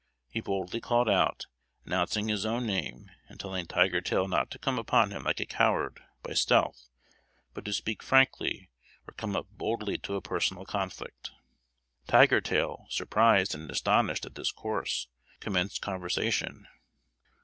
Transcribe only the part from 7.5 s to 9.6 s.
but to speak frankly, or come up